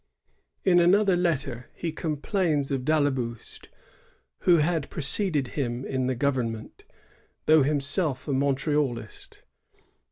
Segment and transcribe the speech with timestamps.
[0.63, 3.69] In another letter he complains of d' Ailleboust,
[4.39, 6.85] who had preceded him in the goyemment,
[7.45, 9.43] though himself a Montrealist.